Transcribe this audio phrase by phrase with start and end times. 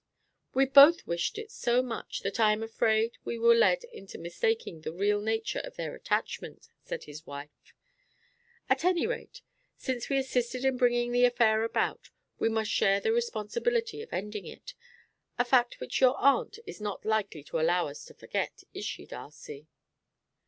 [0.55, 4.81] "We both wished it so much that I am afraid we were led into mistaking
[4.81, 7.75] the real nature of their attachment," said his wife.
[8.67, 9.41] "At any rate,
[9.77, 12.09] since we assisted in bringing the affair about,
[12.39, 14.73] we must share the responsibility of ending it
[15.37, 19.05] a fact which your aunt is not likely to allow us to forget, is she,
[19.05, 19.67] Darcy?"